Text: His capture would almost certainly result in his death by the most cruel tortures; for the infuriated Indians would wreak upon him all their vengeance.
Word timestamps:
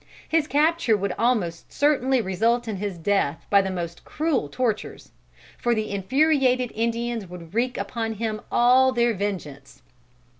His 0.27 0.47
capture 0.47 0.97
would 0.97 1.13
almost 1.15 1.71
certainly 1.71 2.21
result 2.23 2.67
in 2.67 2.77
his 2.77 2.97
death 2.97 3.45
by 3.51 3.61
the 3.61 3.69
most 3.69 4.03
cruel 4.03 4.49
tortures; 4.49 5.11
for 5.59 5.75
the 5.75 5.91
infuriated 5.91 6.71
Indians 6.73 7.27
would 7.27 7.53
wreak 7.53 7.77
upon 7.77 8.13
him 8.13 8.41
all 8.51 8.91
their 8.91 9.13
vengeance. 9.13 9.83